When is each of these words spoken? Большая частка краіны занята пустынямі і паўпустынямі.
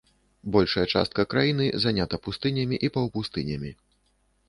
Большая 0.55 0.85
частка 0.99 1.25
краіны 1.35 1.69
занята 1.85 2.21
пустынямі 2.27 2.83
і 2.89 2.95
паўпустынямі. 2.99 3.71